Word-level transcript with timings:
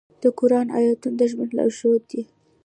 د 0.21 0.23
قرآن 0.39 0.67
آیاتونه 0.79 1.15
د 1.17 1.21
ژوند 1.31 1.51
لارښود 1.57 2.01
دي. 2.11 2.21